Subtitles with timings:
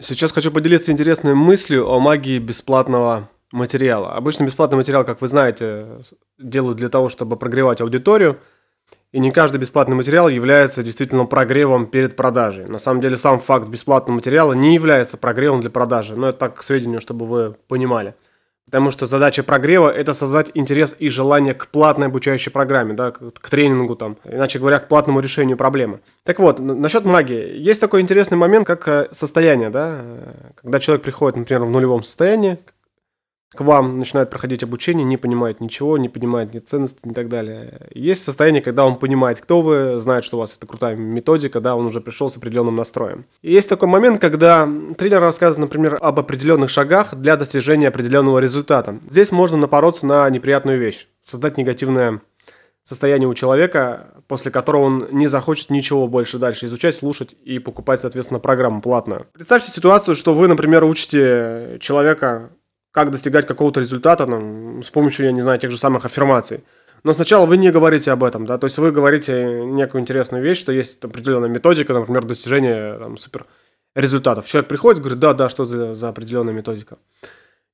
[0.00, 4.12] Сейчас хочу поделиться интересной мыслью о магии бесплатного материала.
[4.12, 6.02] Обычно бесплатный материал, как вы знаете,
[6.38, 8.38] делают для того, чтобы прогревать аудиторию.
[9.10, 12.66] И не каждый бесплатный материал является действительно прогревом перед продажей.
[12.66, 16.14] На самом деле сам факт бесплатного материала не является прогревом для продажи.
[16.14, 18.14] Но это так к сведению, чтобы вы понимали.
[18.70, 23.48] Потому что задача прогрева– это создать интерес и желание к платной обучающей программе, да, к,
[23.48, 26.00] тренингу там, иначе говоря, к платному решению проблемы.
[26.24, 27.56] Так вот, насчет магии.
[27.56, 30.00] Есть такой интересный момент, как э, состояние, да,
[30.60, 32.58] когда человек приходит, например, в нулевом состоянии,
[33.54, 37.88] к вам начинает проходить обучение, не понимает ничего, не понимает ни ценности и так далее.
[37.94, 41.74] Есть состояние, когда он понимает, кто вы, знает, что у вас это крутая методика, да,
[41.74, 43.24] он уже пришел с определенным настроем.
[43.42, 48.98] И есть такой момент, когда тренер рассказывает, например, об определенных шагах для достижения определенного результата.
[49.08, 52.20] Здесь можно напороться на неприятную вещь, создать негативное
[52.82, 58.00] состояние у человека, после которого он не захочет ничего больше дальше изучать, слушать и покупать,
[58.00, 59.26] соответственно, программу платную.
[59.32, 62.50] Представьте ситуацию, что вы, например, учите человека
[62.98, 66.64] как достигать какого-то результата ну, с помощью, я не знаю, тех же самых аффирмаций.
[67.04, 70.58] Но сначала вы не говорите об этом, да, то есть вы говорите некую интересную вещь,
[70.58, 73.46] что есть определенная методика, например, достижения там, супер
[73.94, 74.46] результатов.
[74.46, 76.98] Человек приходит, говорит, да, да, что за, за определенная методика.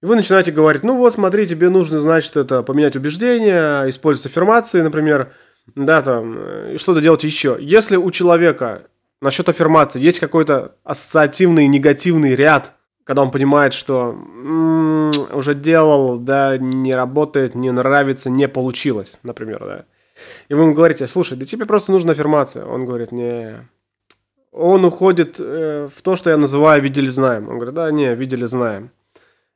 [0.03, 4.83] И вы начинаете говорить, ну вот, смотри, тебе нужно, значит, это поменять убеждения, использовать аффирмации,
[4.83, 5.33] например,
[5.75, 7.57] да, там, и что-то делать еще.
[7.59, 8.83] Если у человека
[9.23, 16.57] насчет аффирмации есть какой-то ассоциативный негативный ряд когда он понимает, что м-м, уже делал, да,
[16.59, 19.85] не работает, не нравится, не получилось, например, да.
[20.49, 22.65] И вы ему говорите, слушай, да тебе просто нужна аффирмация.
[22.65, 23.55] Он говорит, не.
[24.53, 27.49] Он уходит э, в то, что я называю видели знаем.
[27.49, 28.91] Он говорит, да, не, видели знаем.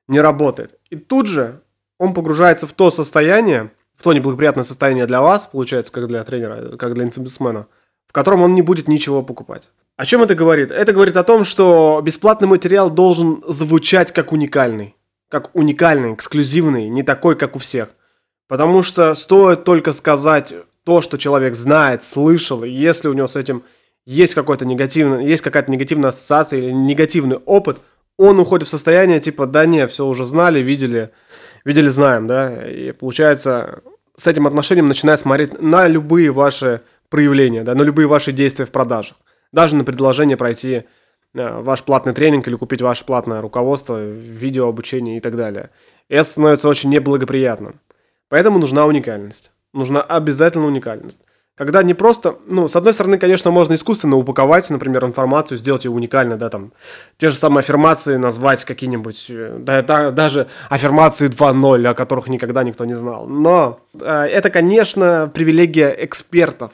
[0.08, 0.78] Не работает.
[0.90, 1.60] И тут же
[1.98, 6.77] он погружается в то состояние, в то неблагоприятное состояние для вас, получается, как для тренера,
[6.77, 7.66] как для инфобисмена,
[8.06, 9.70] в котором он не будет ничего покупать.
[9.98, 10.70] О чем это говорит?
[10.70, 14.94] Это говорит о том, что бесплатный материал должен звучать как уникальный.
[15.28, 17.88] Как уникальный, эксклюзивный, не такой, как у всех.
[18.46, 23.34] Потому что стоит только сказать то, что человек знает, слышал, и если у него с
[23.34, 23.64] этим
[24.06, 27.78] есть какой-то негативный, есть какая-то негативная ассоциация или негативный опыт,
[28.17, 31.11] он уходит в состояние типа, да не, все уже знали, видели,
[31.64, 33.83] видели, знаем, да, и получается
[34.17, 38.70] с этим отношением начинает смотреть на любые ваши проявления, да, на любые ваши действия в
[38.70, 39.17] продажах
[39.53, 40.85] даже на предложение пройти
[41.35, 45.70] э, ваш платный тренинг или купить ваше платное руководство, видео обучение и так далее.
[46.09, 47.81] И это становится очень неблагоприятным.
[48.29, 49.53] Поэтому нужна уникальность.
[49.73, 51.20] Нужна обязательно уникальность.
[51.59, 55.91] Когда не просто, ну, с одной стороны, конечно, можно искусственно упаковать, например, информацию, сделать ее
[55.91, 56.73] уникальной, да, там,
[57.17, 62.63] те же самые аффирмации назвать какие-нибудь, э, да, да, даже аффирмации 2.0, о которых никогда
[62.63, 63.27] никто не знал.
[63.27, 66.70] Но э, это, конечно, привилегия экспертов,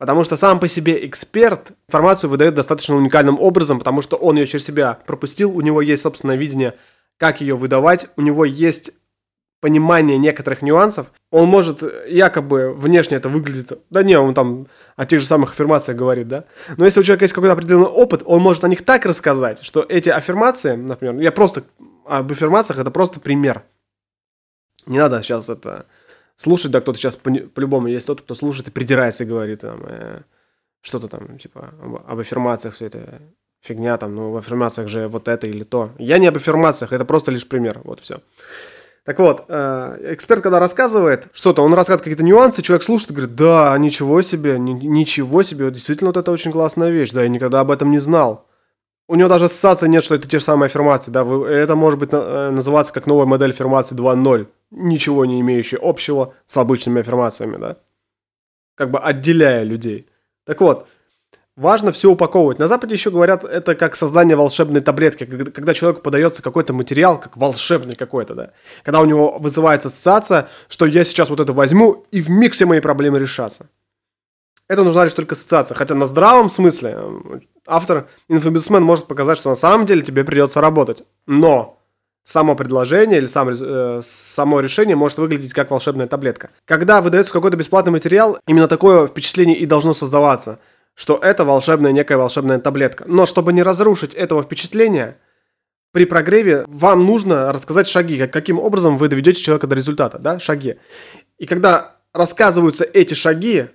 [0.00, 4.46] Потому что сам по себе эксперт информацию выдает достаточно уникальным образом, потому что он ее
[4.46, 6.74] через себя пропустил, у него есть собственное видение,
[7.18, 8.92] как ее выдавать, у него есть
[9.60, 15.20] понимание некоторых нюансов, он может якобы внешне это выглядит, да не, он там о тех
[15.20, 16.44] же самых аффирмациях говорит, да,
[16.78, 19.84] но если у человека есть какой-то определенный опыт, он может о них так рассказать, что
[19.86, 21.64] эти аффирмации, например, я просто
[22.06, 23.64] об аффирмациях, это просто пример.
[24.86, 25.84] Не надо сейчас это
[26.40, 29.82] слушать, да, кто-то сейчас по- по-любому есть тот, кто слушает и придирается и говорит там,
[29.86, 30.20] э,
[30.80, 33.20] что-то там, типа, об, об аффирмациях, все это
[33.60, 35.90] фигня там, ну, в аффирмациях же вот это или то.
[35.98, 38.20] Я не об аффирмациях, это просто лишь пример, вот все.
[39.04, 43.36] Так вот, э, эксперт, когда рассказывает что-то, он рассказывает какие-то нюансы, человек слушает и говорит,
[43.36, 47.60] да, ничего себе, ни- ничего себе, действительно вот это очень классная вещь, да, я никогда
[47.60, 48.46] об этом не знал.
[49.08, 51.98] У него даже ассоциации нет, что это те же самые аффирмации, да, вы, это может
[52.00, 57.56] быть э, называться как новая модель аффирмации 2.0 ничего не имеющие общего с обычными аффирмациями,
[57.56, 57.76] да?
[58.74, 60.08] Как бы отделяя людей.
[60.44, 60.88] Так вот,
[61.56, 62.58] важно все упаковывать.
[62.58, 67.36] На Западе еще говорят, это как создание волшебной таблетки, когда человеку подается какой-то материал, как
[67.36, 68.52] волшебный какой-то, да.
[68.82, 72.66] Когда у него вызывается ассоциация, что я сейчас вот это возьму, и в миг все
[72.66, 73.68] мои проблемы решатся.
[74.68, 75.74] Это нужна лишь только ассоциация.
[75.74, 76.96] Хотя на здравом смысле
[77.66, 81.02] автор, инфобисмен может показать, что на самом деле тебе придется работать.
[81.26, 81.79] Но
[82.24, 86.50] само предложение или сам, э, само решение может выглядеть как волшебная таблетка.
[86.64, 90.58] Когда выдается какой-то бесплатный материал, именно такое впечатление и должно создаваться,
[90.94, 93.04] что это волшебная, некая волшебная таблетка.
[93.06, 95.16] Но чтобы не разрушить этого впечатления,
[95.92, 100.76] при прогреве вам нужно рассказать шаги, каким образом вы доведете человека до результата, да, шаги.
[101.38, 103.66] И когда рассказываются эти шаги,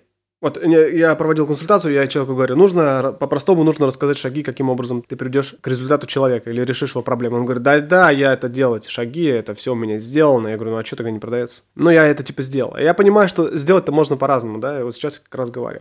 [0.46, 5.16] вот я проводил консультацию, я человеку говорю, нужно, по-простому нужно рассказать шаги, каким образом ты
[5.16, 7.38] придешь к результату человека или решишь его проблему.
[7.38, 10.50] Он говорит, да, да, я это делал, эти шаги, это все у меня сделано.
[10.50, 11.64] Я говорю, ну а что тогда не продается?
[11.74, 12.78] Ну я это типа сделал.
[12.78, 15.80] Я понимаю, что сделать-то можно по-разному, да, и вот сейчас как раз говорю.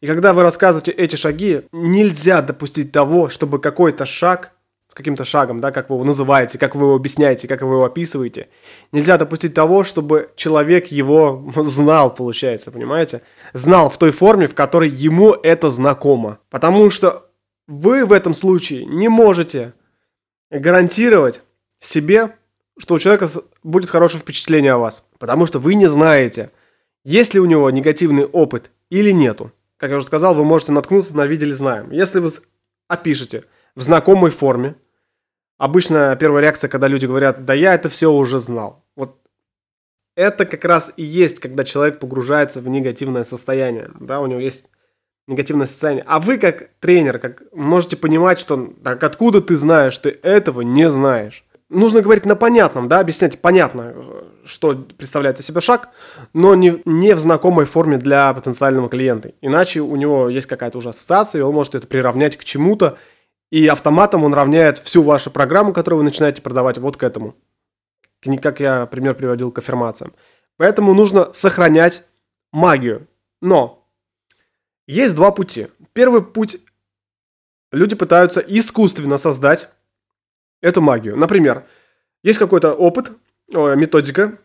[0.00, 4.52] И когда вы рассказываете эти шаги, нельзя допустить того, чтобы какой-то шаг
[4.96, 8.48] каким-то шагом, да, как вы его называете, как вы его объясняете, как вы его описываете.
[8.92, 13.20] Нельзя допустить того, чтобы человек его знал, получается, понимаете?
[13.52, 16.38] Знал в той форме, в которой ему это знакомо.
[16.48, 17.30] Потому что
[17.68, 19.74] вы в этом случае не можете
[20.50, 21.42] гарантировать
[21.78, 22.34] себе,
[22.78, 23.28] что у человека
[23.62, 25.04] будет хорошее впечатление о вас.
[25.18, 26.50] Потому что вы не знаете,
[27.04, 29.52] есть ли у него негативный опыт или нету.
[29.76, 31.90] Как я уже сказал, вы можете наткнуться на «видели, знаем».
[31.90, 32.30] Если вы
[32.88, 33.44] опишете
[33.74, 34.76] в знакомой форме,
[35.58, 38.84] обычно первая реакция, когда люди говорят «да я это все уже знал».
[38.96, 39.18] Вот
[40.16, 43.90] это как раз и есть, когда человек погружается в негативное состояние.
[44.00, 44.70] Да, у него есть
[45.28, 46.04] негативное состояние.
[46.06, 50.90] А вы, как тренер, как можете понимать, что так откуда ты знаешь, ты этого не
[50.90, 51.44] знаешь.
[51.68, 53.92] Нужно говорить на понятном, да, объяснять понятно,
[54.44, 55.88] что представляет из себя шаг,
[56.32, 59.32] но не, не в знакомой форме для потенциального клиента.
[59.40, 62.98] Иначе у него есть какая-то уже ассоциация, и он может это приравнять к чему-то,
[63.56, 67.34] и автоматом он равняет всю вашу программу, которую вы начинаете продавать, вот к этому.
[68.42, 70.12] Как я пример приводил к аффирмациям.
[70.58, 72.04] Поэтому нужно сохранять
[72.52, 73.08] магию.
[73.40, 73.88] Но
[74.86, 75.68] есть два пути.
[75.94, 76.58] Первый путь.
[77.72, 79.70] Люди пытаются искусственно создать
[80.60, 81.16] эту магию.
[81.16, 81.64] Например,
[82.22, 83.10] есть какой-то опыт,
[83.48, 84.38] методика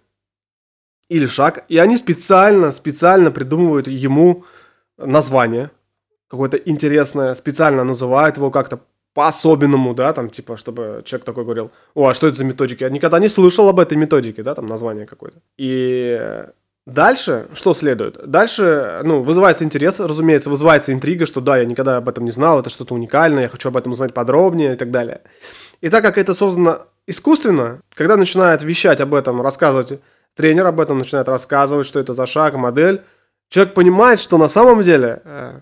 [1.09, 4.45] или шаг, и они специально, специально придумывают ему
[4.95, 5.69] название
[6.29, 8.79] какое-то интересное, специально называют его как-то
[9.13, 12.83] по-особенному, да, там, типа, чтобы человек такой говорил, о, а что это за методики?
[12.83, 15.39] Я никогда не слышал об этой методике, да, там, название какое-то.
[15.57, 16.45] И
[16.87, 18.17] Дальше что следует?
[18.29, 22.59] Дальше, ну, вызывается интерес, разумеется, вызывается интрига, что да, я никогда об этом не знал,
[22.59, 25.21] это что-то уникальное, я хочу об этом узнать подробнее и так далее.
[25.81, 29.99] И так как это создано искусственно, когда начинает вещать об этом, рассказывать
[30.35, 33.01] тренер об этом, начинает рассказывать, что это за шаг, модель,
[33.49, 35.59] человек понимает, что на самом деле э,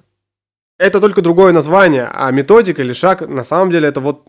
[0.79, 4.27] это только другое название, а методика или шаг на самом деле это вот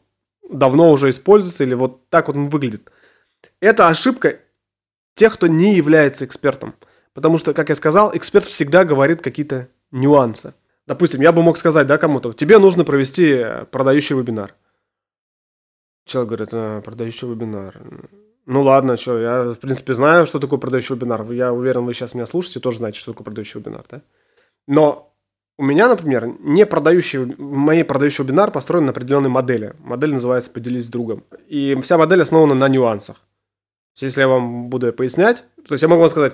[0.50, 2.90] давно уже используется или вот так вот он выглядит.
[3.60, 4.40] Это ошибка
[5.14, 6.74] тех, кто не является экспертом.
[7.14, 10.54] Потому что, как я сказал, эксперт всегда говорит какие-то нюансы.
[10.86, 14.54] Допустим, я бы мог сказать, да, кому-то, тебе нужно провести э, продающий вебинар.
[16.04, 17.80] Человек говорит, а, продающий вебинар.
[18.46, 21.30] Ну ладно, что, я, в принципе, знаю, что такое продающий вебинар.
[21.30, 24.02] Я уверен, вы сейчас меня слушаете, тоже знаете, что такое продающий вебинар, да?
[24.66, 25.09] Но
[25.60, 29.74] у меня, например, не продающий, моей продающий вебинар построен на определенной модели.
[29.80, 31.22] Модель называется «Поделись с другом».
[31.48, 33.16] И вся модель основана на нюансах.
[33.98, 36.32] Если я вам буду пояснять, то есть я могу вам сказать,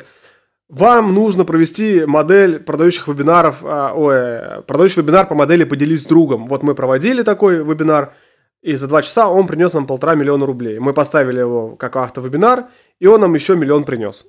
[0.69, 6.47] вам нужно провести модель продающих вебинаров, а, ой, продающий вебинар по модели «Поделись с другом».
[6.47, 8.15] Вот мы проводили такой вебинар,
[8.63, 10.79] и за два часа он принес нам полтора миллиона рублей.
[10.79, 12.67] Мы поставили его как автовебинар,
[13.01, 14.25] и он нам еще миллион принес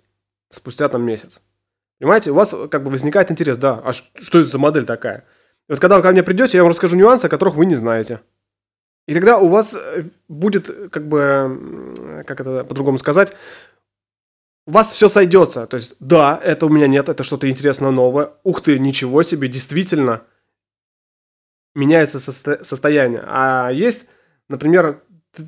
[0.50, 1.42] спустя там месяц.
[2.00, 5.26] Понимаете, у вас как бы возникает интерес, да, а что это за модель такая?
[5.68, 7.76] И вот когда вы ко мне придете, я вам расскажу нюансы, о которых вы не
[7.76, 8.22] знаете.
[9.08, 13.34] И тогда у вас э, будет, как бы, как это по-другому сказать,
[14.66, 15.66] у вас все сойдется.
[15.66, 18.32] То есть, да, это у меня нет, это что-то интересное новое.
[18.44, 20.24] Ух ты, ничего себе, действительно
[21.74, 23.24] меняется состо- состояние.
[23.26, 24.10] А есть,
[24.50, 25.02] например,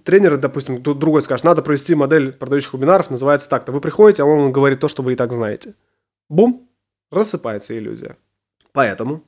[0.06, 3.74] тренеры, допустим, другой скажет, надо провести модель продающих вебинаров, называется так-то.
[3.74, 5.74] Вы приходите, а он говорит то, что вы и так знаете.
[6.30, 6.70] Бум,
[7.12, 8.18] рассыпается иллюзия.
[8.72, 9.24] Поэтому,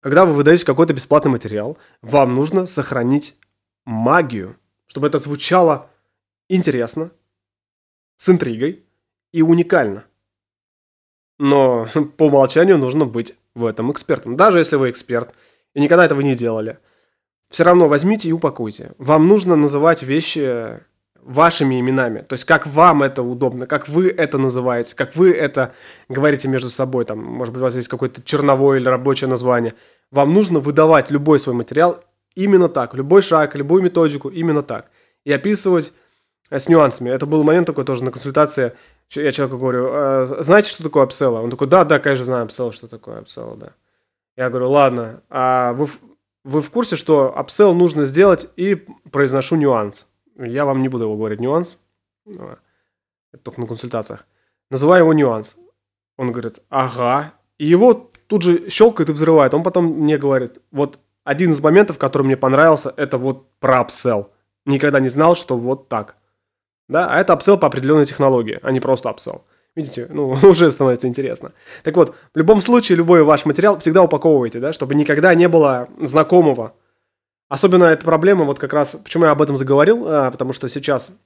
[0.00, 3.36] когда вы выдаете какой-то бесплатный материал, вам нужно сохранить
[3.86, 4.56] магию,
[4.86, 5.90] чтобы это звучало
[6.48, 7.10] интересно,
[8.18, 8.84] с интригой
[9.32, 10.04] и уникально.
[11.38, 14.36] Но по умолчанию нужно быть в этом экспертом.
[14.36, 15.34] Даже если вы эксперт
[15.74, 16.78] и никогда этого не делали,
[17.48, 18.92] все равно возьмите и упакуйте.
[18.98, 20.80] Вам нужно называть вещи
[21.26, 22.20] вашими именами.
[22.20, 25.72] То есть, как вам это удобно, как вы это называете, как вы это
[26.08, 27.04] говорите между собой.
[27.04, 29.74] Там, может быть, у вас есть какое-то черновое или рабочее название.
[30.12, 32.02] Вам нужно выдавать любой свой материал
[32.36, 32.94] именно так.
[32.94, 34.90] Любой шаг, любую методику именно так.
[35.24, 35.92] И описывать
[36.50, 37.10] э, с нюансами.
[37.10, 38.72] Это был момент такой тоже на консультации.
[39.10, 41.40] Я человеку говорю, «А, знаете, что такое upsell?
[41.40, 43.72] Он такой, да, да, конечно, знаю upsell, что такое upsell, да.
[44.36, 45.88] Я говорю, ладно, а вы,
[46.44, 50.06] вы в курсе, что upsell нужно сделать и произношу нюанс.
[50.38, 51.78] Я вам не буду его говорить нюанс,
[52.26, 54.26] это только на консультациях.
[54.70, 55.56] Называю его нюанс.
[56.16, 57.32] Он говорит, ага.
[57.58, 59.54] И его тут же щелкает и взрывает.
[59.54, 64.30] Он потом мне говорит, вот один из моментов, который мне понравился, это вот про upsell.
[64.64, 66.16] Никогда не знал, что вот так.
[66.88, 69.44] Да, а это апсел по определенной технологии, а не просто апсел.
[69.74, 71.52] Видите, ну, уже становится интересно.
[71.82, 75.88] Так вот, в любом случае, любой ваш материал всегда упаковывайте, да, чтобы никогда не было
[76.00, 76.74] знакомого.
[77.48, 81.16] Особенно эта проблема, вот как раз, почему я об этом заговорил, а, потому что сейчас,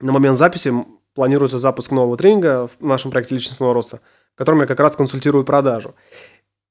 [0.00, 0.72] на момент записи,
[1.14, 4.00] планируется запуск нового тренинга в нашем проекте личностного роста,
[4.34, 5.94] в котором я как раз консультирую продажу.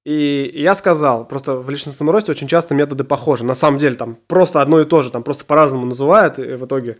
[0.06, 3.46] И я сказал, просто в личностном росте очень часто методы похожи.
[3.46, 6.65] На самом деле там просто одно и то же, там просто по-разному называют и в
[6.65, 6.98] итоге.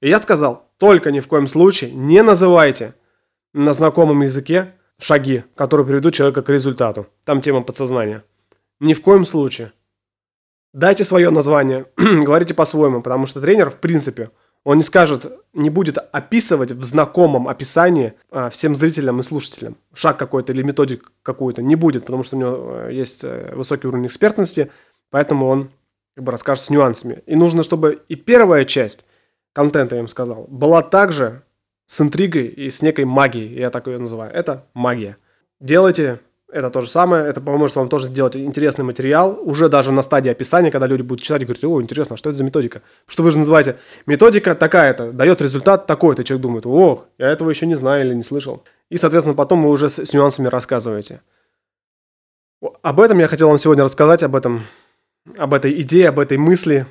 [0.00, 2.94] И я сказал, только ни в коем случае не называйте
[3.54, 7.06] на знакомом языке шаги, которые приведут человека к результату.
[7.24, 8.22] Там тема подсознания.
[8.80, 9.72] Ни в коем случае.
[10.72, 14.30] Дайте свое название, говорите по-своему, потому что тренер, в принципе,
[14.64, 20.16] он не скажет, не будет описывать в знакомом описании а, всем зрителям и слушателям шаг
[20.18, 21.62] какой-то или методик какую-то.
[21.62, 24.70] Не будет, потому что у него э, есть э, высокий уровень экспертности,
[25.10, 25.70] поэтому он
[26.14, 27.22] как бы расскажет с нюансами.
[27.26, 29.04] И нужно, чтобы и первая часть
[29.52, 31.42] контента, я им сказал, была также
[31.86, 34.32] с интригой и с некой магией, я так ее называю.
[34.32, 35.16] Это магия.
[35.60, 36.20] Делайте
[36.52, 40.30] это то же самое, это поможет вам тоже сделать интересный материал, уже даже на стадии
[40.30, 42.82] описания, когда люди будут читать и говорить, о, интересно, а что это за методика?
[43.06, 47.66] Что вы же называете, методика такая-то, дает результат такой-то, человек думает, ох, я этого еще
[47.66, 48.62] не знаю или не слышал.
[48.90, 51.22] И, соответственно, потом вы уже с, с нюансами рассказываете.
[52.82, 54.66] Об этом я хотел вам сегодня рассказать, об этом,
[55.38, 56.86] об этой идее, об этой мысли.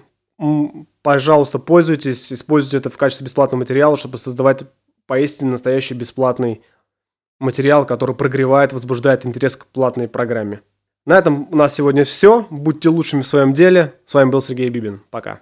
[1.04, 4.64] Пожалуйста, пользуйтесь, используйте это в качестве бесплатного материала, чтобы создавать
[5.06, 6.64] поистине настоящий бесплатный
[7.42, 10.62] материал, который прогревает, возбуждает интерес к платной программе.
[11.06, 12.46] На этом у нас сегодня все.
[12.50, 13.94] Будьте лучшими в своем деле.
[14.06, 15.02] С вами был Сергей Бибин.
[15.10, 15.42] Пока.